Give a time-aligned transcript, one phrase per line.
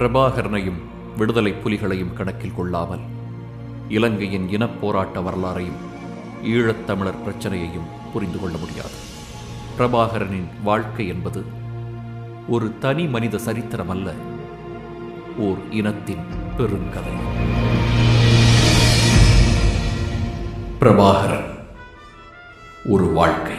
[0.00, 0.80] பிரபாகரனையும்
[1.16, 3.00] விடுதலை புலிகளையும் கணக்கில் கொள்ளாமல்
[3.88, 5.78] இலங்கையின் இனப் போராட்ட வரலாறையும்
[6.44, 8.94] ஈழத்தமிழர் பிரச்சனையையும் புரிந்து கொள்ள முடியாது.
[9.78, 11.44] பிரபாகரனின் வாழ்க்கை என்பது
[12.48, 14.12] ஒரு தனி மனித சரித்திரம் அல்ல
[15.38, 16.24] ஓர் இனத்தின்
[16.58, 17.14] பெருங்கதை.
[20.80, 21.58] பிரபாகரன்
[22.84, 23.54] ஒரு வாழ்க்கை.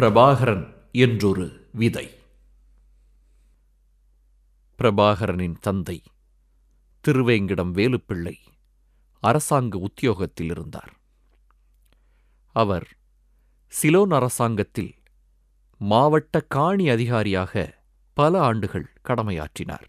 [0.00, 2.14] பிரபாகரன் என்றொரு விதை.
[4.78, 6.02] பிரபாகரனின் தந்தை
[7.08, 8.36] திருவேங்கிடம் வேலுப்பிள்ளை
[9.20, 10.96] அரசாங்க உத்தியோகத்தில் இருந்தார்.
[12.46, 12.96] அவர்
[13.66, 15.02] சிலோன் அரசாங்கத்தில்
[15.78, 19.88] மாவட்ட காணி அதிகாரியாக பல ஆண்டுகள் கடமையாற்றினார்.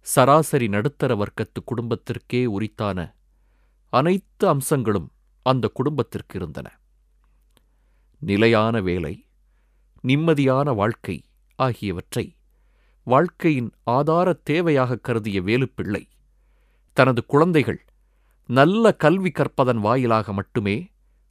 [0.00, 3.16] சராசரி நடுத்தர வர்க்கத்து குடும்பத்திற்கே உரித்தான
[3.88, 6.80] அனைத்து அம்சங்களும் அந்த குடும்பத்திற்கு இருந்தன.
[8.22, 9.26] நிலையான வேலை
[10.04, 11.24] நிம்மதியான வாழ்க்கை
[11.58, 12.36] ஆகியவற்றை
[13.06, 16.02] வாழ்க்கையின் ஆதார தேவையாக கருதிய வேலுப்பிள்ளை
[16.96, 17.80] தனது குழந்தைகள்
[18.48, 20.76] நல்ல கல்வி கற்பதன் வாயிலாக மட்டுமே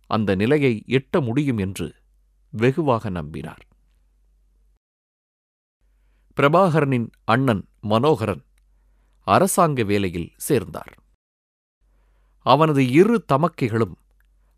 [0.09, 1.87] அந்த நிலையை எட்ட முடியும் என்று
[2.53, 3.63] வெகுவாக நம்பினார்.
[6.37, 8.43] பிரபாகரனின் அண்ணன் மனோகரன்
[9.27, 10.93] அரசாங்க வேலையில் சேர்ந்தார்.
[12.45, 13.95] அவனது இரு தமக்கைகளும்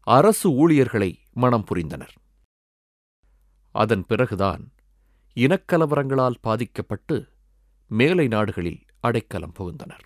[0.08, 2.16] அரசு ஊழியர்களை மணம் புரிந்தனர்.
[3.74, 4.72] அதன் பிறகுதான்
[5.36, 7.28] இனக்கலவரங்களால் பாதிக்கப்பட்டு
[7.88, 10.06] மேலை நாடுகளில் அடைக்கலம் புகுந்தனர்.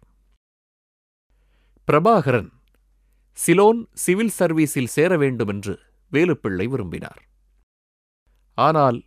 [1.88, 2.52] பிரபாகரன்
[3.32, 5.80] சிலோன் சிவில் சர்வீஸில் சேர வேண்டுமென்று
[6.12, 7.24] வேலுப்பிள்ளை விரும்பினார்.
[8.54, 9.04] ஆனால்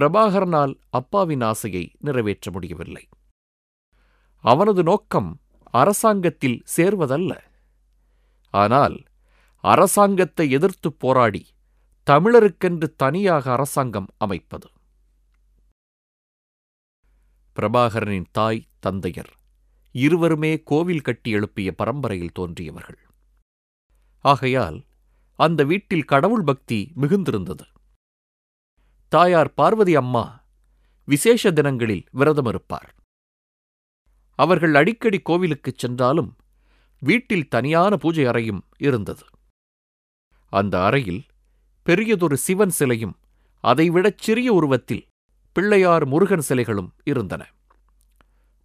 [0.00, 3.08] பிரபாகரனால் அப்பாவின் ஆசையை நிறைவேற்ற முடியவில்லை.
[4.44, 7.38] அவனது நோக்கம் அரசாங்கத்தில் சேர்வதல்ல.
[8.50, 9.02] ஆனால்
[9.64, 11.54] அரசாங்கத்தை எதிர்த்துப் போராடி
[12.10, 14.70] தமிழருக்கென்று தனியாக அரசாங்கம் அமைப்பது.
[17.56, 19.32] பிரபாகரனின் தாய் தந்தையர்
[19.92, 22.98] இருவருமே கோவில் கட்டி எழுப்பிய பரம்பரையில் தோன்றியவர்கள்.
[24.18, 24.84] ஆகையால்
[25.34, 27.66] அந்த வீட்டில் கடவுள் பக்தி மிகுந்திருந்தது.
[29.08, 30.44] தாயார் பார்வதி அம்மா
[31.04, 32.90] விசேஷ தினங்களில் விரதமிருப்பார்
[34.38, 36.36] அவர்கள் அடிக்கடி கோவிலுக்குச் சென்றாலும்
[36.98, 39.24] வீட்டில் தனியான பூஜை அறையும் இருந்தது.
[40.52, 41.26] அந்த அறையில்
[41.88, 43.18] பெரியதொரு சிவன் சிலையும்
[43.62, 45.06] அதைவிடச் சிறிய உருவத்தில்
[45.52, 47.52] பிள்ளையார் முருகன் சிலைகளும் இருந்தன.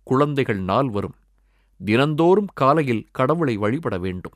[0.04, 1.16] குழந்தைகள் நால்வரும்
[1.86, 4.34] தினந்தோறும் காலையில் கடவுளை வழிபட வேண்டும்.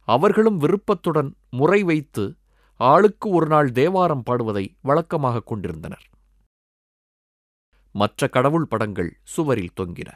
[0.00, 2.36] அவர்களும் விருப்பத்துடன் முறை வைத்து
[2.76, 6.06] ஆளுக்கு ஒரு நாள் தேவாரம் பாடுவதை வழக்கமாகக் கொண்டிருந்தனர்.
[7.92, 10.12] மற்ற கடவுள் படங்கள் சுவரில் தொங்கின.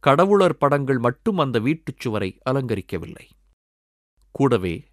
[0.00, 3.30] கடவுளர் படங்கள் மட்டும் அந்த வீட்டுச் சுவரை அலங்கரிக்கவில்லை.
[4.30, 4.84] கூடவே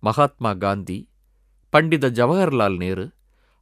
[0.00, 1.08] மகாத்மா காந்தி
[1.68, 3.10] பண்டித ஜவஹர்லால் நேரு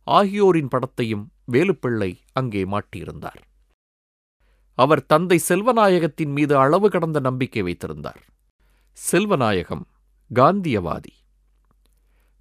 [0.02, 3.40] ஆகியோரின் படத்தையும் வேலுப்பிள்ளை அங்கே மாட்டியிருந்தார்.
[4.78, 8.22] அவர் தந்தை செல்வநாயகத்தின் மீது அளவு கடந்த நம்பிக்கை வைத்திருந்தார்.
[9.12, 9.84] செல்வநாயகம்
[10.34, 11.12] காந்தியவாதி.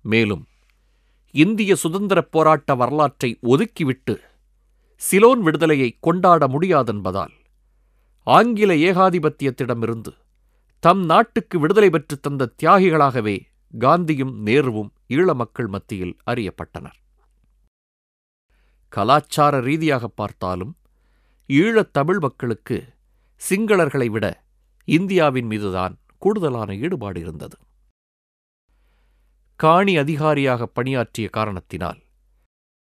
[0.02, 0.48] மேலும்
[1.32, 4.16] இந்திய சுதந்திரப் போராட்ட வரலாற்றை ஒதுக்கிவிட்டு
[4.96, 7.34] சிலோன் விடுதலையை கொண்டாட முடியாதென்பதால்
[8.24, 10.12] ஆங்கில ஏகாதிபத்தியத்திடமிருந்து
[10.80, 13.40] தம் நாட்டுக்கு விடுதலை பெற்றுத் தந்த தியாகிகளாகவே
[13.80, 16.98] காந்தியும் நேருவும் ஈழ மக்கள் மத்தியில் அறியப்பட்டனர்.
[18.90, 20.78] கலாச்சார ரீதியாக பார்த்தாலும்
[21.48, 22.94] ஈழத் தமிழ் மக்களுக்கு
[23.50, 24.46] சிங்களர்களை விட
[24.86, 27.58] இந்தியாவின் மீதுதான் கூடுதலான ஈடுபாடு இருந்தது.
[29.56, 32.04] காணி அதிகாரியாக பணியாற்றிய காரணத்தினால்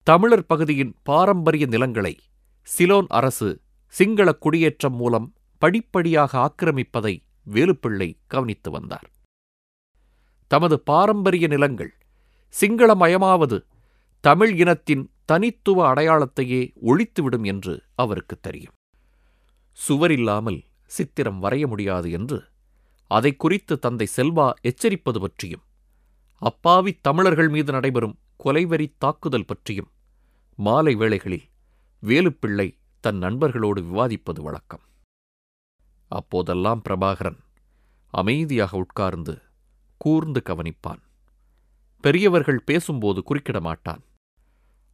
[0.02, 2.20] தமிழர் பகுதியின் பாரம்பரிய நிலங்களை
[2.62, 9.10] சிலோன் அரசு சிங்கள குடியேற்றம் மூலம் படிப்படியாக ஆக்கிரமிப்பதை வேலுப்பிள்ளை கவனித்து வந்தார்.
[10.48, 11.98] தமது பாரம்பரிய நிலங்கள்
[12.54, 13.58] சிங்களமயமாவது
[14.24, 18.74] தமிழ் இனத்தின் தனித்துவ அடையாளத்தையே ஒழித்துவிடும் என்று அவருக்கு தெரியும்.
[19.78, 20.60] சுவரில்லாமல்
[20.90, 22.38] சித்திரம் வரைய முடியாது என்று
[23.10, 25.64] அதை குறித்து தந்தை செல்வா எச்சரிப்பது பற்றியும்
[26.42, 29.90] அப்பாவி தமிழர்கள் மீது நடைபெறும் கொலைவெறி தாக்குதல் பற்றியும்
[30.58, 31.46] மாலை வேளைகளில்
[32.02, 32.68] வேலுப்பிள்ளை
[33.04, 34.84] தன் நண்பர்களோடு விவாதிப்பது வழக்கம்.
[36.10, 37.40] அப்போதெல்லாம் பிரபாகரன்
[38.14, 39.34] அமைதியாக உட்கார்ந்து
[39.96, 41.02] கூர்ந்து கவனிப்பான்.
[42.02, 44.02] பெரியவர்கள் பேசும்போது குறுக்கிட மாட்டான்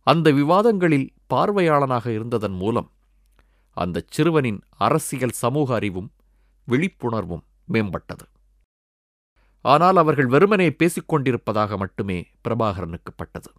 [0.06, 2.88] அந்த விவாதங்களில் பார்வையாளனாக இருந்ததன் மூலம்
[3.76, 6.08] அந்தச் சிறுவனின் அரசியல் சமூக அறிவும்
[6.68, 8.24] விழிப்புணர்வும் மேம்பட்டது.
[9.64, 13.50] ஆனால் அவர்கள் வெறுமனே பேசிக்கொண்டிருப்பதாக மட்டுமே பிரபாகரனுக்கு பட்டது.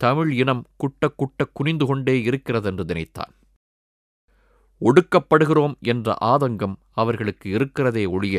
[0.00, 3.34] தமிழ் இனம் குட்ட குட்ட குனிந்து கொண்டே இருக்கிறதென்று நினைத்தான்.
[4.80, 8.38] ஒடுக்கப்படுகிறோம் என்ற ஆதங்கம் அவர்களுக்கு இருக்கிறதே ஒழிய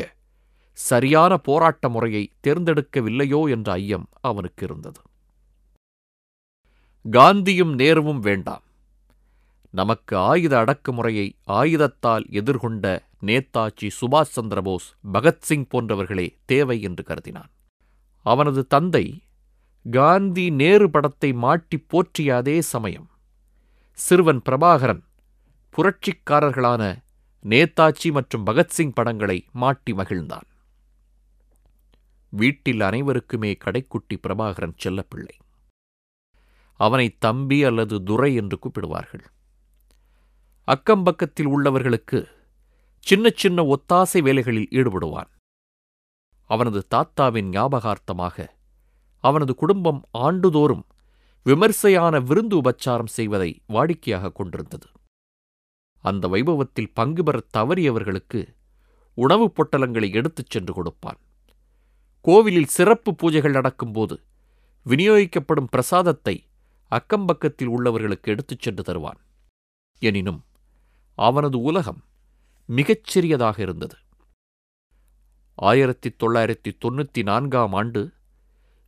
[0.78, 5.00] சரியான போராட்ட முறையை தேர்ந்தெடுக்கவில்லையோ என்ற ஐயம் அவனுக்கு இருந்தது.
[7.04, 8.62] காந்தியும் நேருவும் வேண்டாம்.
[9.74, 12.86] நமக்கு ஆயுத அடக்குமுறையை ஆயுதத்தால் எதிர்கொண்ட
[13.26, 17.50] நேதாஜி சுபாஷ் சந்திரபோஸ் பகத்சிங் போன்றவர்களே தேவை என்று கருதினான்.
[18.26, 19.04] அவனது தந்தை
[19.86, 23.08] காந்தி நேரு படத்தை மாட்டிப் போற்றிய அதே சமயம்
[23.98, 25.02] சிறுவன் பிரபாகரன்
[25.74, 26.82] புரட்சிக்காரர்களான
[27.44, 30.47] நேதாஜி மற்றும் பகத்சிங் படங்களை மாட்டி மகிழ்ந்தான்.
[32.28, 35.38] வீட்டில் அனைவருக்குமே கடைக்குட்டி பிரபாகரன் செல்லப்பிள்ளை.
[36.74, 39.24] அவனை தம்பி அல்லது துரை என்று கூப்பிடுவார்கள்.
[40.66, 42.26] அக்கம்பக்கத்தில் உள்ளவர்களுக்கு
[42.98, 45.28] சின்ன சின்ன ஒத்தாசை வேலைகளில் ஈடுபடுவான்.
[46.44, 48.48] அவனது தாத்தாவின் ஞாபகார்த்தமாக
[49.18, 50.86] அவனது குடும்பம் ஆண்டுதோறும்
[51.44, 54.86] விமர்சையான விருந்து உபச்சாரம் செய்வதை வாடிக்கையாக கொண்டிருந்தது.
[56.00, 58.54] அந்த வைபவத்தில் பங்கு பெறத் தவறியவர்களுக்கு
[59.14, 61.18] உணவுப் பொட்டலங்களை எடுத்துச் சென்று கொடுப்பான்.
[62.20, 64.20] கோவிலில் சிறப்பு பூஜைகள் நடக்கும்போது
[64.86, 66.46] விநியோகிக்கப்படும் பிரசாதத்தை
[66.90, 69.20] அக்கம்பக்கத்தில் உள்ளவர்களுக்கு எடுத்துச் சென்று தருவான்.
[69.98, 70.44] எனினும்
[71.14, 72.04] அவனது உலகம்
[72.68, 73.96] மிகச்சிறியதாக இருந்தது.
[75.54, 78.12] ஆயிரத்தி தொள்ளாயிரத்தி தொண்ணூற்றி நான்காம் ஆண்டு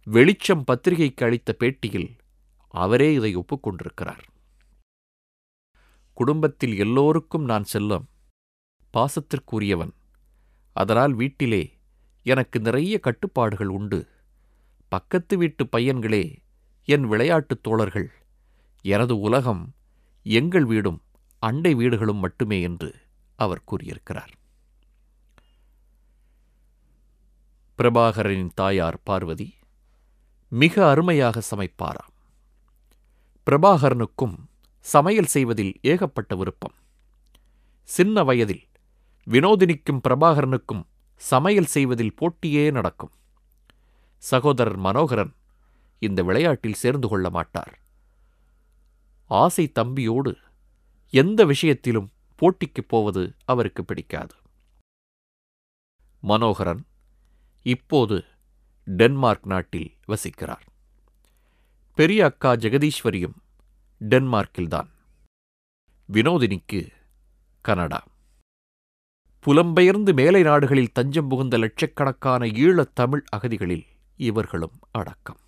[0.04, 2.10] வெளிச்சம் பத்திரிகைக்கு அளித்த பேட்டியில்
[2.74, 4.22] அவரே இதை ஒப்புக்கொண்டிருக்கிறார்
[6.12, 8.06] குடும்பத்தில் எல்லோருக்கும் நான் செல்லம்
[8.94, 9.94] பாசத்திற்குரியவன்.
[10.72, 11.79] அதனால் வீட்டிலே
[12.22, 14.08] எனக்கு நிறைய கட்டுப்பாடுகள் உண்டு.
[14.88, 16.36] பக்கத்து வீட்டு பையன்களே
[16.84, 18.10] என் விளையாட்டுத் தோழர்கள்
[18.82, 19.74] எனது உலகம்
[20.22, 21.02] எங்கள் வீடும்
[21.38, 22.94] அண்டை வீடுகளும் மட்டுமே என்று
[23.36, 24.30] அவர் கூறியிருக்கிறார்.
[27.78, 29.54] பிரபாகரனின் தாயார் பார்வதி
[30.48, 32.14] மிக அருமையாக சமைப்பாராம்.
[33.50, 34.36] பிரபாகரனுக்கும்
[34.80, 36.74] சமையல் செய்வதில் ஏகப்பட்ட விருப்பம்.
[37.82, 38.68] சின்ன வயதில்
[39.30, 40.82] வினோதினிக்கும் பிரபாகரனுக்கும்
[41.20, 43.10] சமையல் செய்வதில் போட்டியே நடக்கும்.
[44.18, 45.34] சகோதரர் மனோகரன்
[45.98, 47.78] இந்த விளையாட்டில் சேர்ந்து கொள்ள மாட்டார்.
[49.24, 50.36] ஆசை தம்பியோடு
[51.10, 54.34] எந்த விஷயத்திலும் போட்டிக்குப் போவது அவருக்கு பிடிக்காது.
[56.20, 56.86] மனோகரன்
[57.62, 58.24] இப்போது
[58.84, 60.66] டென்மார்க் நாட்டில் வசிக்கிறார்.
[61.94, 63.34] பெரிய அக்கா ஜெகதீஸ்வரியும்
[64.08, 64.90] டென்மார்க்கில்தான்.
[66.12, 66.92] வினோதினிக்கு
[67.60, 68.04] கனடா.
[69.46, 75.38] புலம்பெயர்ந்து மேலை நாடுகளில் தஞ்சம் புகுந்த லட்சக்கணக்கான ஈழத் தமிழ் அகதிகளில் இவர்களும் அடக்கம்.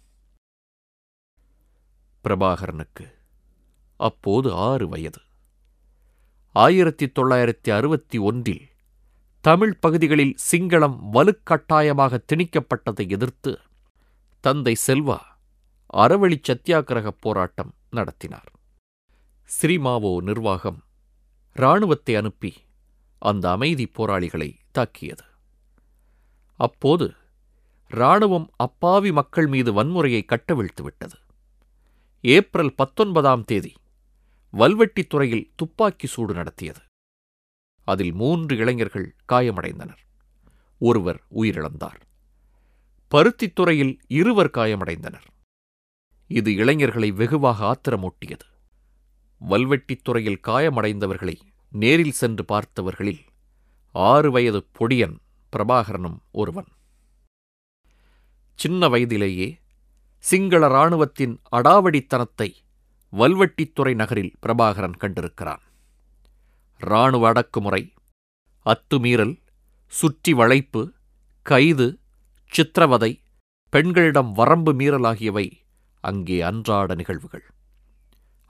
[2.25, 3.07] பிரபாகரனுக்கு
[3.97, 5.21] அப்போது ஆறு வயது.
[6.53, 8.69] ஆயிரத்தி தொள்ளாயிரத்தி அறுபத்தி ஒன்றில்
[9.41, 13.59] தமிழ் பகுதிகளில் சிங்களம் வலுக்கட்டாயமாக திணிக்கப்பட்டதை எதிர்த்து
[14.41, 15.19] தந்தை செல்வா
[15.97, 18.53] அறவழி சத்தியாகிரக போராட்டம் நடத்தினார்.
[19.49, 20.83] ஸ்ரீமாவோ நிர்வாகம்
[21.55, 22.53] இராணுவத்தை அனுப்பி
[23.23, 25.25] அந்த அமைதி போராளிகளை தாக்கியது.
[26.59, 27.15] அப்போது
[27.91, 31.19] இராணுவம் அப்பாவி மக்கள் மீது வன்முறையை கட்டவிழ்த்துவிட்டது
[32.21, 33.73] ஏப்ரல் பத்தொன்பதாம் தேதி
[34.53, 36.81] வல்வெட்டித்துறையில் துப்பாக்கி சூடு நடத்தியது.
[37.87, 40.03] அதில் மூன்று இளைஞர்கள் காயமடைந்தனர்.
[40.79, 42.01] ஒருவர் உயிரிழந்தார்.
[43.11, 45.29] பருத்தித்துறையில் இருவர் காயமடைந்தனர்.
[46.27, 48.47] இது இளைஞர்களை வெகுவாக ஆத்திரமூட்டியது.
[49.41, 51.37] வல்வெட்டித்துறையில் காயமடைந்தவர்களை
[51.73, 53.23] நேரில் சென்று பார்த்தவர்களில்
[53.95, 55.17] ஆறு வயது பொடியன்
[55.53, 56.71] பிரபாகரனும் ஒருவன்.
[58.59, 59.49] சின்ன வயதிலேயே
[60.25, 62.49] சிங்கள இராணுவத்தின் அடாவடித்தனத்தை
[63.13, 65.63] வல்வெட்டித்துறை நகரில் பிரபாகரன் கண்டிருக்கிறான்.
[66.81, 67.83] இராணுவ அடக்குமுறை
[68.67, 69.35] அத்துமீறல்
[69.93, 70.83] சுற்றி வளைப்பு
[71.43, 71.99] கைது
[72.53, 73.23] சித்திரவதை
[73.71, 75.47] பெண்களிடம் வரம்பு மீறல் ஆகியவை
[76.01, 77.47] அங்கே அன்றாட நிகழ்வுகள்.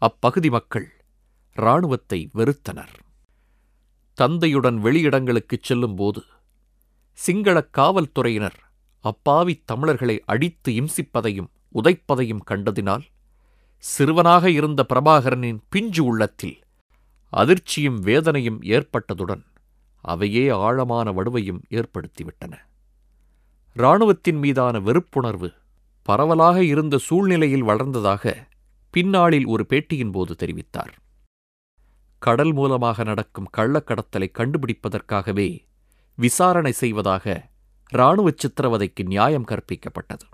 [0.02, 0.88] அப்பகுதி மக்கள்
[1.56, 2.94] இராணுவத்தை வெறுத்தனர்.
[4.20, 6.24] தந்தையுடன் வெளியிடங்களுக்குச் செல்லும்போது
[7.12, 13.02] சிங்களக் காவல்துறையினர் அப்பாவித் தமிழர்களை அடித்து இம்சிப்பதையும் உதைப்பதையும் கண்டதினால்
[13.78, 16.58] சிறுவனாக இருந்த பிரபாகரனின் பிஞ்சு உள்ளத்தில்
[17.32, 19.44] அதிர்ச்சியும் வேதனையும் ஏற்பட்டதுடன்
[20.00, 22.52] அவையே ஆழமான வடுவையும் ஏற்படுத்திவிட்டன.
[23.74, 25.54] இராணுவத்தின் மீதான வெறுப்புணர்வு
[26.02, 28.48] பரவலாக இருந்த சூழ்நிலையில் வளர்ந்ததாக
[28.90, 30.92] பின்னாளில் ஒரு பேட்டியின் போது தெரிவித்தார்.
[32.24, 35.48] கடல் மூலமாக நடக்கும் கள்ளக்கடத்தலை கண்டுபிடிப்பதற்காகவே
[36.18, 37.24] விசாரணை செய்வதாக
[37.88, 40.26] இராணுவ சித்திரவதைக்கு நியாயம் கற்பிக்கப்பட்டது.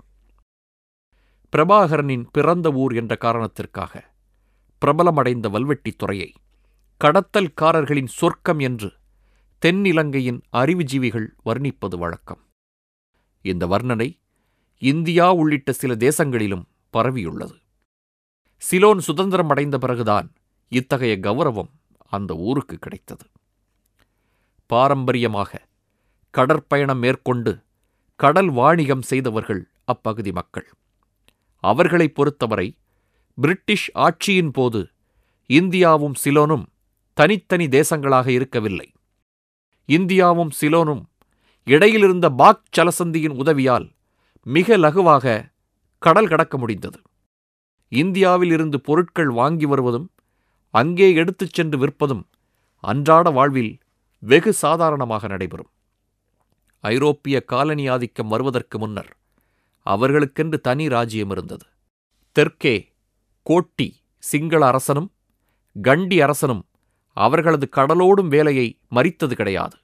[1.53, 3.93] பிரபாகரனின் பிறந்த ஊர் என்ற காரணத்திற்காக
[4.81, 6.29] பிரபலமடைந்த வல்வெட்டித்துறையை
[7.01, 8.89] கடத்தல்காரர்களின் சொர்க்கம் என்று
[9.61, 12.41] தென்னிலங்கையின் அறிவுஜீவிகள் வர்ணிப்பது வழக்கம்.
[13.45, 14.09] இந்த வர்ணனை
[14.81, 17.57] இந்தியா உள்ளிட்ட சில தேசங்களிலும் பரவியுள்ளது.
[18.61, 20.29] சிலோன் சுதந்திரம் அடைந்த பிறகுதான்
[20.71, 21.69] இத்தகைய கௌரவம்
[22.09, 23.25] அந்த ஊருக்கு கிடைத்தது.
[24.65, 25.67] பாரம்பரியமாக
[26.29, 27.63] கடற்பயணம் மேற்கொண்டு
[28.15, 30.67] கடல் வாணிகம் செய்தவர்கள் அப்பகுதி மக்கள்.
[31.63, 32.77] அவர்களைப் பொறுத்தவரை
[33.35, 34.87] பிரிட்டிஷ் ஆட்சியின் போது
[35.49, 36.65] இந்தியாவும் சிலோனும்
[37.13, 38.91] தனித்தனி தேசங்களாக இருக்கவில்லை.
[39.87, 41.03] இந்தியாவும் சிலோனும்
[41.65, 43.91] இடையிலிருந்த பாக் சலசந்தியின் உதவியால்
[44.43, 45.51] மிக லகுவாக
[45.97, 46.99] கடல் கடக்க முடிந்தது.
[47.91, 50.09] இந்தியாவில் இருந்து பொருட்கள் வாங்கி வருவதும்
[50.73, 52.23] அங்கே எடுத்துச் சென்று விற்பதும்
[52.83, 53.73] அன்றாட வாழ்வில்
[54.23, 55.71] வெகு சாதாரணமாக நடைபெறும்.
[56.83, 59.11] ஐரோப்பிய காலனி ஆதிக்கம் வருவதற்கு முன்னர்
[59.85, 61.65] அவர்களுக்கென்று தனி ராஜ்யம் இருந்தது.
[62.35, 62.75] தெற்கே
[63.49, 63.87] கோட்டி
[64.23, 65.09] சிங்கள அரசனும்
[65.75, 66.63] கண்டி அரசனும்
[67.17, 69.77] அவர்களது கடலோடும் வேலையை மறித்தது கிடையாது.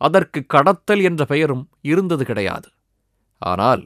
[0.00, 2.68] அதற்கு கடத்தல் என்ற பெயரும் இருந்தது கிடையாது.
[3.42, 3.84] ஆனால்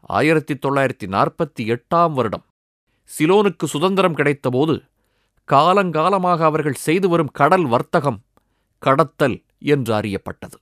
[0.00, 2.44] ஆயிரத்தி தொள்ளாயிரத்தி நாற்பத்தி எட்டாம் வருடம்
[3.10, 4.74] சிலோனுக்கு சுதந்திரம் கிடைத்தபோது
[5.52, 8.24] காலங்காலமாக அவர்கள் செய்து வரும் கடல் வர்த்தகம்
[8.78, 10.54] கடத்தல் என்று அறியப்பட்டது.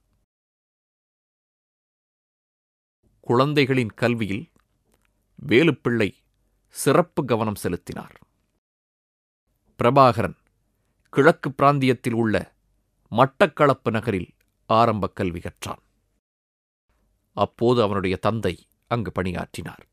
[3.21, 4.53] குழந்தைகளின் கல்வியில்
[5.47, 6.15] வேலுப்பிள்ளை
[6.69, 8.19] சிறப்பு கவனம் செலுத்தினார்.
[9.79, 10.37] பிரபாகரன்
[11.11, 12.55] கிழக்கு பிராந்தியத்தில் உள்ள
[13.11, 14.35] மட்டக்களப்பு நகரில்
[14.67, 15.83] ஆரம்பக் கல்வி கற்றான்.
[17.33, 19.87] அப்போது அவனுடைய தந்தை அங்கு பணியாற்றினார்.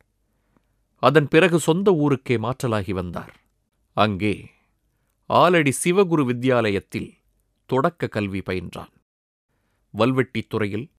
[0.98, 3.42] அதன் பிறகு சொந்த ஊருக்கே மாற்றலாகி வந்தார்.
[3.94, 4.53] அங்கே
[5.34, 7.14] ஆலடி சிவகுரு வித்யாலயத்தில்
[7.66, 8.90] தொடக்க கல்வி பயின்றான்.
[9.98, 10.92] வல்வெட்டித்துறையில்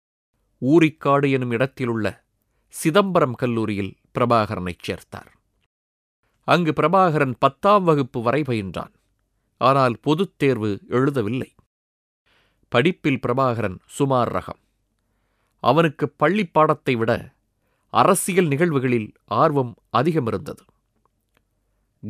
[0.61, 2.25] ஊரிக்காடு எனும் இடத்திலுள்ள
[2.69, 5.27] சிதம்பரம் கல்லூரியில் பிரபாகரனைச் சேர்த்தார்.
[6.41, 8.93] அங்கு பிரபாகரன் பத்தாம் வகுப்பு வரை பயின்றான்.
[9.59, 11.55] ஆனால் பொதுத் தேர்வு எழுதவில்லை.
[12.69, 14.63] படிப்பில் பிரபாகரன் சுமார் ரகம்.
[15.59, 17.35] அவனுக்கு பள்ளி பாடத்தை விட
[17.91, 20.65] அரசியல் நிகழ்வுகளில் ஆர்வம் அதிகமிருந்தது.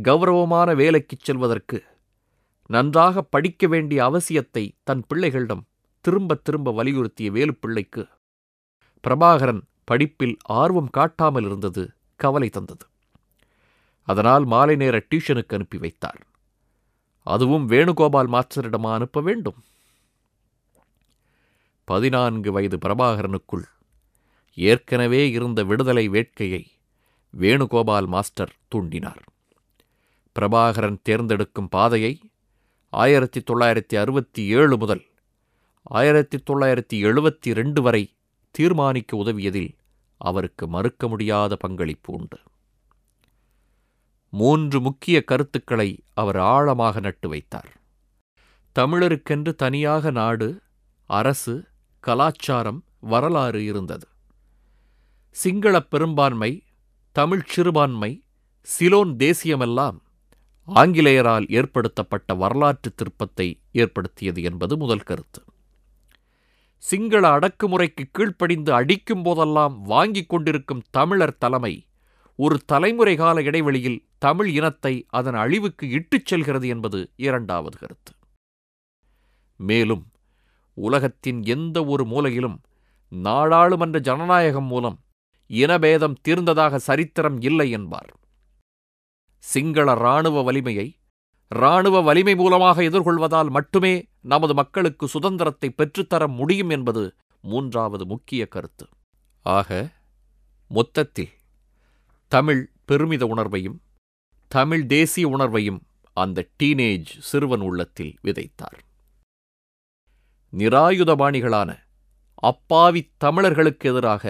[0.02, 1.92] கௌரவமான வேலைக்குச் செல்வதற்கு
[2.70, 5.64] நன்றாக படிக்க வேண்டிய அவசியத்தை தன் பிள்ளைகளிடம்
[6.00, 8.02] திரும்ப திரும்ப வலியுறுத்திய வேலுப்பிள்ளைக்கு
[9.04, 11.82] பிரபாகரன் படிப்பில் ஆர்வம் காட்டாமல் இருந்தது
[12.16, 12.86] கவலை தந்தது.
[14.08, 16.20] அதனால் மாலை நேர டியூஷனுக்கு அனுப்பி வைத்தார்.
[17.26, 19.58] அதுவும் வேணுகோபால் மாஸ்டரிடமா அனுப்ப வேண்டும்.
[21.84, 23.64] பதினான்கு வயது பிரபாகரனுக்குள்
[24.54, 26.64] ஏற்கனவே இருந்த விடுதலை வேட்கையை
[27.34, 29.22] வேணுகோபால் மாஸ்டர் தூண்டினார்.
[30.36, 32.12] பிரபாகரன் தேர்ந்தெடுக்கும் பாதையை
[32.94, 35.04] ஆயிரத்தி தொள்ளாயிரத்தி அறுபத்தி ஏழு முதல்
[35.82, 38.16] ஆயிரத்தி தொள்ளாயிரத்தி எழுபத்தி ரெண்டு வரை
[38.50, 39.76] தீர்மானிக்க உதவியதில்
[40.16, 42.38] அவருக்கு மறுக்க முடியாத பங்களிப்பு உண்டு.
[44.30, 47.80] மூன்று முக்கிய கருத்துக்களை அவர் ஆழமாக நட்டு வைத்தார்.
[48.78, 50.62] தமிழருக்கென்று தனியாக நாடு
[51.04, 51.64] அரசு
[52.00, 54.08] கலாச்சாரம் வரலாறு இருந்தது.
[55.30, 56.64] சிங்களப் பெரும்பான்மை
[57.12, 58.24] தமிழ்ச் சிறுபான்மை
[58.60, 59.98] சிலோன் தேசியமெல்லாம்
[60.68, 65.42] ஆங்கிலேயரால் ஏற்படுத்தப்பட்ட வரலாற்று திருப்பத்தை ஏற்படுத்தியது என்பது முதல் கருத்து.
[66.76, 71.86] சிங்கள அடக்குமுறைக்கு கீழ்ப்படிந்து அடிக்கும் போதெல்லாம் வாங்கிக் கொண்டிருக்கும் தமிழர் தலைமை
[72.36, 78.12] ஒரு தலைமுறை கால இடைவெளியில் தமிழ் இனத்தை அதன் அழிவுக்கு இட்டுச் செல்கிறது என்பது இரண்டாவது கருத்து.
[79.56, 80.06] மேலும்
[80.74, 82.56] உலகத்தின் எந்த ஒரு மூலையிலும்
[83.08, 84.98] நாடாளுமன்ற ஜனநாயகம் மூலம்
[85.46, 88.14] இனபேதம் தீர்ந்ததாக சரித்திரம் இல்லை என்பார்.
[89.44, 90.86] சிங்கள இராணுவ வலிமையை
[91.50, 97.02] இராணுவ வலிமை மூலமாக எதிர்கொள்வதால் மட்டுமே நமது மக்களுக்கு சுதந்திரத்தை பெற்றுத்தர முடியும் என்பது
[97.44, 98.86] மூன்றாவது முக்கிய கருத்து.
[99.46, 99.70] ஆக
[100.70, 101.32] மொத்தத்தில்
[102.32, 103.78] தமிழ் பெருமித உணர்வையும்
[104.52, 105.80] தமிழ் தேசிய உணர்வையும்
[106.16, 108.78] அந்த டீனேஜ் சிறுவன் உள்ளத்தில் விதைத்தார்.
[110.52, 111.70] நிராயுதபாணிகளான
[112.42, 114.24] அப்பாவி தமிழர்களுக்கு எதிராக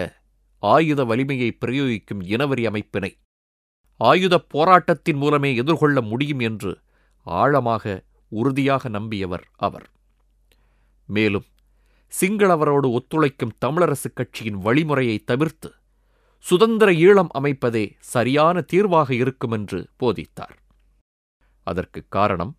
[0.63, 3.11] ஆயுத வலிமையை பிரயோகிக்கும் இனவரி அமைப்பினை
[3.97, 6.79] ஆயுதப் போராட்டத்தின் மூலமே எதிர்கொள்ள முடியும் என்று
[7.21, 9.89] ஆழமாக உறுதியாக நம்பியவர் அவர்.
[11.05, 11.45] மேலும்
[12.21, 15.73] சிங்களவரோடு ஒத்துழைக்கும் தமிழரசுக் கட்சியின் வழிமுறையை தவிர்த்து
[16.37, 20.55] சுதந்திர ஈழம் அமைப்பதே சரியான தீர்வாக இருக்கும் என்று போதித்தார்.
[21.63, 22.57] அதற்கு காரணம்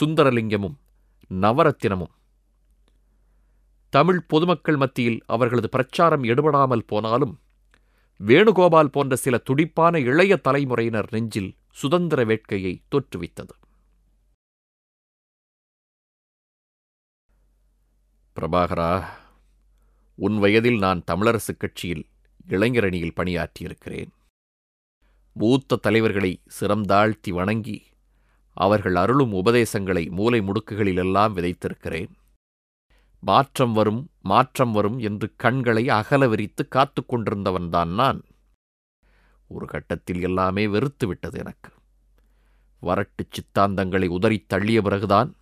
[0.00, 0.76] சுந்தரலிங்கமும்
[1.30, 2.14] நவரத்தினமும்.
[3.88, 7.38] தமிழ் பொதுமக்கள் மத்தியில் அவர்களது பிரச்சாரம் எடுபடாமல் போனாலும்
[8.26, 13.54] வேணுகோபால் போன்ற சில துடிப்பான இளைய தலைமுறையினர் நெஞ்சில் சுதந்திர வேட்கையை தோற்றுவித்தது.
[18.36, 19.04] பிரபாகரா
[20.14, 22.06] உன் வயதில் நான் தமிழரசுக் கட்சியில்
[22.48, 24.08] இளைஞரணியில் பணியாற்றியிருக்கிறேன்.
[25.32, 27.82] மூத்த தலைவர்களை சிறந்தாழ்த்தி வணங்கி
[28.52, 32.10] அவர்கள் அருளும் உபதேசங்களை மூலை முடுக்குகளிலெல்லாம் விதைத்திருக்கிறேன்.
[33.20, 38.22] மாற்றம் வரும் மாற்றம் வரும் என்று கண்களை அகல விரித்து காத்து கொண்டிருந்தவன்தான் நான்.
[39.46, 41.72] ஒரு கட்டத்தில் எல்லாமே வெறுத்து விட்டது எனக்கு.
[42.82, 45.34] வரட்டுச் சித்தாந்தங்களை உதறித் தள்ளிய பிறகுதான்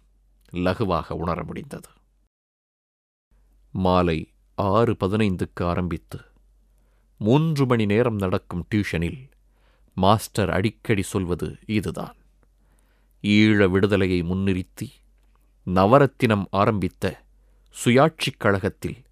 [0.53, 1.89] லகுவாக உணர முடிந்தது.
[3.71, 6.21] மாலை ஆறு பதினைந்துக்கு ஆரம்பித்து
[7.19, 9.31] மூன்று மணி நேரம் நடக்கும் டியூஷனில்
[9.95, 12.17] மாஸ்டர் அடிக்கடி சொல்வது இதுதான்.
[13.23, 14.91] ஈழ விடுதலையை முன்னிறுத்தி
[15.67, 17.27] நவரத்தினம் ஆரம்பித்த
[17.85, 19.05] சுயாட்சிக் கழகத்தில்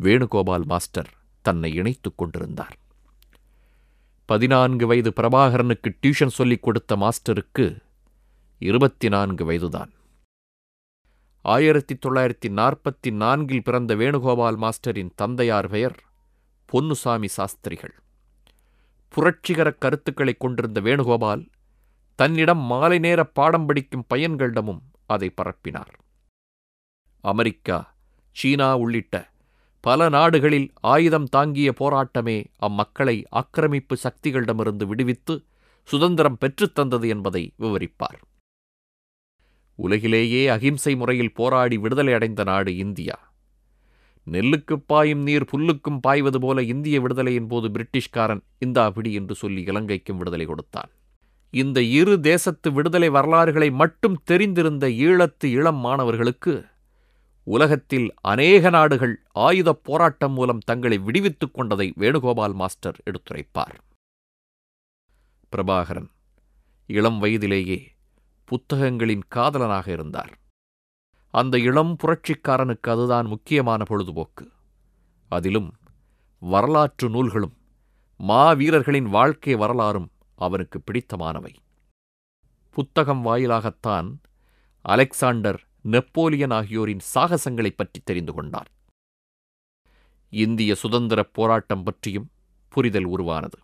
[0.00, 1.10] வேணுகோபால் மாஸ்டர்
[1.42, 2.78] தன்னை இணைத்துக் கொண்டிருந்தார்.
[4.24, 7.80] பதினான்கு வயது பிரபாகரனுக்கு டியூஷன் சொல்லிக் கொடுத்த மாஸ்டருக்கு
[8.58, 9.92] இருபத்தி நான்கு வயதுதான்.
[11.42, 16.02] ஆயிரத்தி தொள்ளாயிரத்தி நாற்பத்தி நான்கில் பிறந்த வேணுகோபால் மாஸ்டரின் தந்தையார் பெயர்
[16.66, 17.94] பொன்னுசாமி சாஸ்திரிகள்.
[19.08, 21.48] புரட்சிகர கருத்துக்களை கொண்டிருந்த வேணுகோபால்
[22.14, 25.94] தன்னிடம் மாலை நேர பாடம் படிக்கும் பையன்களிடமும் அதை பரப்பினார்.
[27.20, 27.96] அமெரிக்கா
[28.38, 29.30] சீனா உள்ளிட்ட
[29.80, 35.44] பல நாடுகளில் ஆயுதம் தாங்கிய போராட்டமே அம்மக்களை ஆக்கிரமிப்பு சக்திகளிடமிருந்து விடுவித்து
[35.82, 38.18] சுதந்திரம் பெற்றுத்தந்தது என்பதை விவரிப்பார்.
[39.74, 43.32] உலகிலேயே அகிம்சை முறையில் போராடி விடுதலை அடைந்த நாடு இந்தியா.
[44.30, 50.16] நெல்லுக்குப் பாயும் நீர் புல்லுக்கும் பாய்வது போல இந்திய விடுதலையின் போது பிரிட்டிஷ்காரன் இந்தா பிடி என்று சொல்லி இலங்கைக்கும்
[50.16, 50.90] விடுதலை கொடுத்தான்.
[51.50, 56.64] இந்த இரு தேசத்து விடுதலை வரலாறுகளை மட்டும் தெரிந்திருந்த ஈழத்து இளம் மாணவர்களுக்கு
[57.48, 63.78] உலகத்தில் அநேக நாடுகள் ஆயுதப் போராட்டம் மூலம் தங்களை விடுவித்துக் கொண்டதை வேணுகோபால் மாஸ்டர் எடுத்துரைப்பார்.
[65.56, 66.10] பிரபாகரன்
[66.86, 67.94] இளம் வயதிலேயே
[68.44, 70.38] புத்தகங்களின் காதலனாக இருந்தார்.
[71.30, 74.50] அந்த இளம் புரட்சிக்காரனுக்கு அதுதான் முக்கியமான பொழுதுபோக்கு.
[75.28, 75.72] அதிலும்
[76.38, 77.56] வரலாற்று நூல்களும்
[78.18, 81.54] மாவீரர்களின் வாழ்க்கை வரலாறும் அவனுக்கு பிடித்தமானவை.
[82.70, 84.16] புத்தகம் வாயிலாகத்தான்
[84.80, 88.70] அலெக்சாண்டர் நெப்போலியன் ஆகியோரின் சாகசங்களைப் பற்றி தெரிந்து கொண்டார்.
[90.30, 92.30] இந்திய சுதந்திரப் போராட்டம் பற்றியும்
[92.68, 93.58] புரிதல் உருவானது.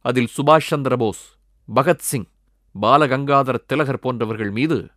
[0.00, 1.36] அதில் சுபாஷ் சந்திர போஸ்
[1.74, 2.26] பகத்சிங்
[2.82, 4.90] பாலகங்காதர திலகர் போன்றவர்கள் மீது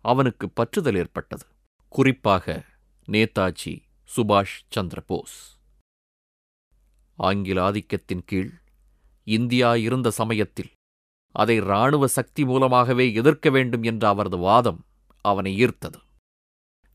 [0.00, 1.46] அவனுக்கு பற்றுதல் ஏற்பட்டது.
[1.88, 2.64] குறிப்பாக
[3.06, 3.82] நேதாஜி
[4.16, 5.58] சுபாஷ் சந்திர போஸ்.
[7.16, 8.52] ஆங்கில ஆதிக்கத்தின் கீழ்
[9.24, 10.70] இந்தியா இருந்த சமயத்தில்
[11.32, 14.84] அதை இராணுவ சக்தி மூலமாகவே எதிர்க்க வேண்டும் என்ற அவரது வாதம்
[15.22, 16.00] அவனை ஈர்த்தது.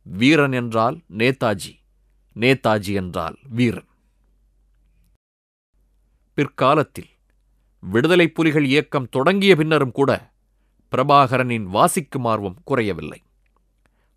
[0.04, 1.80] வீரன் என்றால் நேதாஜி
[2.36, 3.88] நேதாஜி என்றால் வீரன்.
[6.34, 7.10] பிற்காலத்தில்
[7.80, 10.34] விடுதலைப் புலிகள் இயக்கம் தொடங்கிய பின்னரும் கூட
[10.92, 13.24] பிரபாகரனின் வாசிக்கும் ஆர்வம் குறையவில்லை.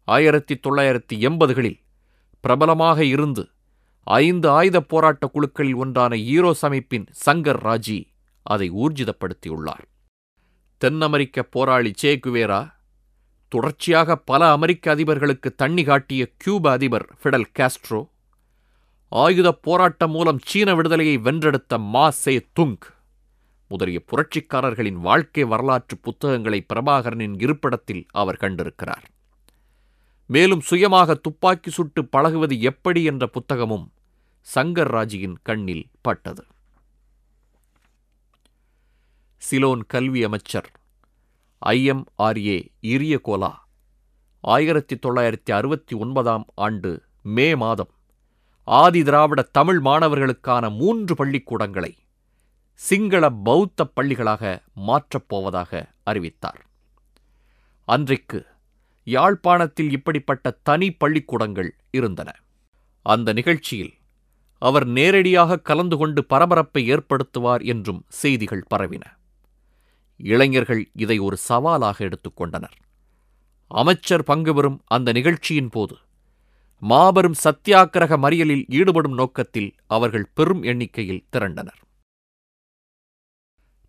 [0.04, 1.80] ஆயிரத்தி தொள்ளாயிரத்தி எண்பதுகளில்
[2.40, 3.50] பிரபலமாக இருந்து
[4.02, 8.08] ஐந்து ஆயுதப் போராட்ட குழுக்களில் ஒன்றான ஈரோஸ் அமைப்பின் சங்கர் ராஜி
[8.42, 9.84] அதை ஊர்ஜிதப்படுத்தியுள்ளார்.
[10.78, 12.77] தென் அமெரிக்க போராளி சே குவேரா
[13.48, 18.08] தொடர்ச்சியாக பல அமெரிக்க அதிபர்களுக்கு தண்ணி காட்டிய கியூப அதிபர் ஃபிடல் காஸ்ட்ரோ
[19.08, 22.76] ஆயுதப் போராட்டம் மூலம் சீன விடுதலையை வென்றெடுத்த மா சே துங்
[23.68, 29.06] முதலிய புரட்சிக்காரர்களின் வாழ்க்கை வரலாற்று புத்தகங்களை பிரபாகரனின் இருப்பிடத்தில் அவர் கண்டிருக்கிறார்.
[30.26, 33.86] மேலும் சுயமாக துப்பாக்கி சுட்டு பழகுவது எப்படி என்ற புத்தகமும்
[34.54, 36.44] சங்கர் ராஜியின் கண்ணில் பட்டது.
[39.36, 40.70] சிலோன் கல்வி அமைச்சர்
[41.66, 43.52] ஐஎம்ஆர்ஏ இரியகோலா
[44.40, 47.90] ஆயிரத்தி தொள்ளாயிரத்தி அறுபத்தி ஒன்பதாம் ஆண்டு மே மாதம்
[48.64, 51.96] ஆதி திராவிட தமிழ் மாணவர்களுக்கான மூன்று பள்ளிக்கூடங்களை
[52.72, 56.66] சிங்கள பௌத்த பள்ளிகளாக மாற்றப் போவதாக அறிவித்தார்.
[57.84, 58.46] அன்றைக்கு
[59.04, 62.32] யாழ்ப்பாணத்தில் இப்படிப்பட்ட தனி பள்ளிக்கூடங்கள் இருந்தன.
[63.02, 63.94] அந்த நிகழ்ச்சியில்
[64.58, 69.17] அவர் நேரடியாக கலந்து கொண்டு பரபரப்பை ஏற்படுத்துவார் என்றும் செய்திகள் பரவின.
[70.18, 72.76] இளைஞர்கள் இதை ஒரு சவாலாக எடுத்துக்கொண்டனர்.
[73.70, 75.96] அமைச்சர் பங்கு பெறும் அந்த நிகழ்ச்சியின் போது
[76.82, 81.80] மாபெரும் சத்தியாகிரக மறியலில் ஈடுபடும் நோக்கத்தில் அவர்கள் பெரும் எண்ணிக்கையில் திரண்டனர்.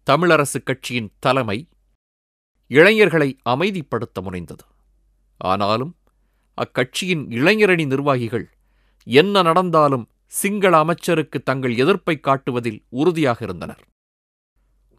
[0.08, 1.68] தமிழரசுக் கட்சியின் தலைமை
[2.68, 4.66] இளைஞர்களை அமைதிப்படுத்த முனைந்தது.
[5.38, 5.96] ஆனாலும்
[6.58, 8.48] அக்கட்சியின் இளைஞரணி நிர்வாகிகள்
[9.04, 13.84] என்ன நடந்தாலும் சிங்கள அமைச்சருக்கு தங்கள் எதிர்ப்பை காட்டுவதில் உறுதியாக இருந்தனர்.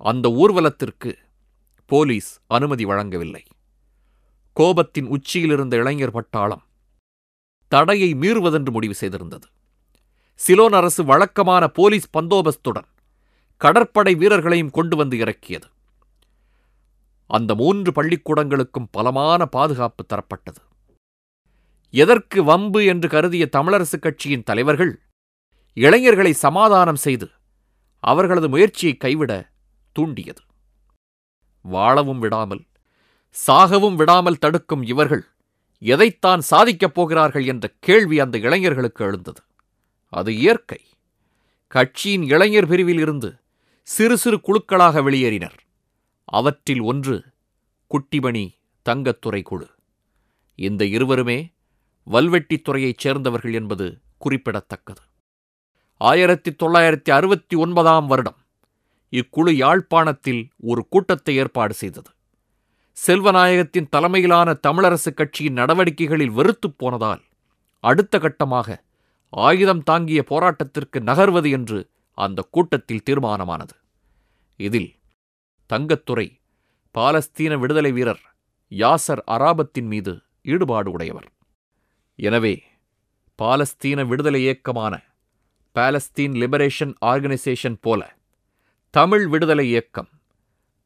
[0.00, 1.10] அந்த ஊர்வலத்திற்கு
[1.90, 3.42] போலீஸ் அனுமதி வழங்கவில்லை.
[4.56, 6.62] கோபத்தின் உச்சியிலிருந்த இளைஞர் பட்டாளம்
[7.72, 9.46] தடையை மீறுவதென்று முடிவு செய்திருந்தது.
[10.40, 12.88] சிலோன் அரசு வழக்கமான போலீஸ் பந்தோபஸ்துடன்
[13.56, 15.68] கடற்படை வீரர்களையும் கொண்டு வந்து இறக்கியது.
[17.26, 20.60] அந்த மூன்று பள்ளிக்கூடங்களுக்கும் பலமான பாதுகாப்பு தரப்பட்டது.
[21.94, 24.92] எதற்கு வம்பு என்று கருதிய தமிழரசுக் கட்சியின் தலைவர்கள்
[25.76, 27.26] இளைஞர்களை சமாதானம் செய்து
[28.04, 29.32] அவர்களது முயற்சியை கைவிட
[30.00, 30.42] தூண்டியது.
[31.62, 32.64] வாழவும் விடாமல்
[33.46, 35.26] சாகவும் விடாமல் தடுக்கும் இவர்கள்
[35.78, 39.42] எதைத்தான் சாதிக்கப் போகிறார்கள் என்ற கேள்வி அந்த இளைஞர்களுக்கு எழுந்தது.
[40.08, 40.80] அது இயற்கை.
[41.68, 43.38] கட்சியின் இளைஞர் பிரிவில் இருந்து
[43.82, 45.58] சிறு சிறு குழுக்களாக வெளியேறினர்.
[46.24, 47.22] அவற்றில் ஒன்று
[47.86, 48.54] குட்டிமணி
[48.88, 49.70] தங்கத்துறை குழு.
[50.54, 51.52] இந்த இருவருமே
[52.06, 55.00] வல்வெட்டித்துறையைச் சேர்ந்தவர்கள் என்பது குறிப்பிடத்தக்கது.
[55.96, 58.39] ஆயிரத்தி தொள்ளாயிரத்தி அறுபத்தி ஒன்பதாம் வருடம்
[59.12, 62.10] இக்குழு யாழ்ப்பாணத்தில் ஒரு கூட்டத்தை ஏற்பாடு செய்தது.
[62.96, 67.22] செல்வநாயகத்தின் தலைமையிலான தமிழரசுக் கட்சியின் நடவடிக்கைகளில் வெறுத்துப் போனதால்
[67.84, 68.78] அடுத்த கட்டமாக
[69.32, 71.78] ஆயுதம் தாங்கிய போராட்டத்திற்கு நகர்வது என்று
[72.18, 73.74] அந்த கூட்டத்தில் தீர்மானமானது.
[74.60, 74.90] இதில்
[75.70, 76.26] தங்கத்துறை
[76.94, 78.22] பாலஸ்தீன விடுதலை வீரர்
[78.72, 81.28] யாசர் அராபத்தின் மீது ஈடுபாடு உடையவர்.
[82.18, 82.54] எனவே
[83.38, 84.94] பாலஸ்தீன விடுதலை இயக்கமான
[85.76, 88.00] பாலஸ்தீன் லிபரேஷன் ஆர்கனைசேஷன் போல
[88.90, 90.08] தமிழ் விடுதலை இயக்கம்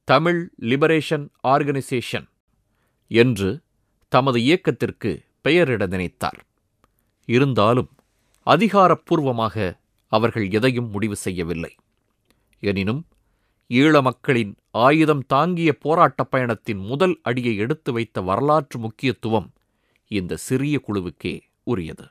[0.05, 2.29] தமிழ் லிபரேஷன் ஆர்கனைசேஷன்
[3.09, 3.63] என்று
[4.09, 6.41] தமது இயக்கத்திற்கு பெயரிட நினைத்தார்.
[7.25, 7.91] இருந்தாலும்
[8.47, 11.75] அதிகாரப்பூர்வமாக அவர்கள் எதையும் முடிவு செய்யவில்லை.
[12.61, 13.07] எனினும்
[13.69, 19.53] ஈழ மக்களின் ஆயுதம் தாங்கிய போராட்டப் பயணத்தின் முதல் அடியை எடுத்து வைத்த வரலாற்று முக்கியத்துவம்
[20.07, 22.05] இந்த சிறிய குழுவுக்கே உரியது.